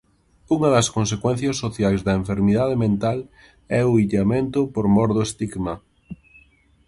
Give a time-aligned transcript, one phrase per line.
[0.55, 3.19] Unha das consecuencias sociais da enfermidade mental
[3.79, 5.73] é o illamento por mor do estigma.